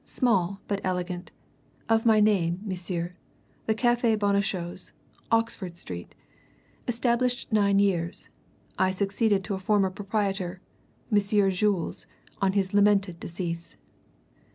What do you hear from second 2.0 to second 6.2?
my name, monsieur the Cafe Bonnechose, Oxford Street.